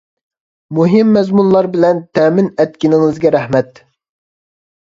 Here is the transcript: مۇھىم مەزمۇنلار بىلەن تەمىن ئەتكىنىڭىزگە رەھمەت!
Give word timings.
مۇھىم 0.77 1.11
مەزمۇنلار 1.17 1.69
بىلەن 1.75 2.01
تەمىن 2.19 2.49
ئەتكىنىڭىزگە 2.65 3.33
رەھمەت! 3.37 3.83